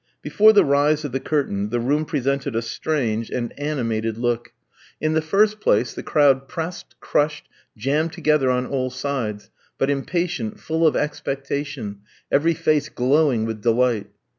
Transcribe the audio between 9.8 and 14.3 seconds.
impatient, full of expectation, every face glowing with delight.